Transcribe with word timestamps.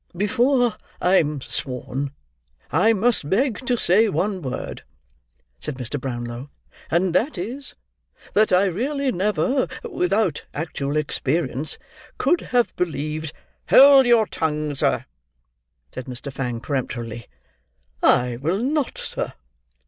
"Before 0.17 0.77
I 0.99 1.17
am 1.17 1.41
sworn, 1.41 2.09
I 2.71 2.91
must 2.91 3.29
beg 3.29 3.63
to 3.67 3.77
say 3.77 4.09
one 4.09 4.41
word," 4.41 4.81
said 5.59 5.75
Mr. 5.75 6.01
Brownlow; 6.01 6.49
"and 6.89 7.13
that 7.13 7.37
is, 7.37 7.75
that 8.33 8.51
I 8.51 8.65
really 8.65 9.11
never, 9.11 9.67
without 9.87 10.43
actual 10.55 10.97
experience, 10.97 11.77
could 12.17 12.41
have 12.49 12.75
believed—" 12.75 13.31
"Hold 13.69 14.07
your 14.07 14.25
tongue, 14.25 14.73
sir!" 14.73 15.05
said 15.91 16.05
Mr. 16.07 16.33
Fang, 16.33 16.61
peremptorily. 16.61 17.27
"I 18.01 18.37
will 18.37 18.57
not, 18.57 18.97
sir!" 18.97 19.33